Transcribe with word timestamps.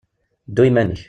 Ddu 0.49 0.63
iman-ik. 0.69 0.99